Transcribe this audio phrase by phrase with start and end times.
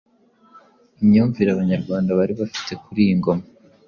[1.01, 3.45] imyumvire abanyarwanda bari bafite kuri iyo ngoma